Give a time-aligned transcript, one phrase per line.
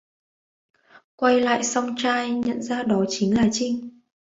[1.15, 3.99] Quay lại song trai nhận ra đó chính là Chinh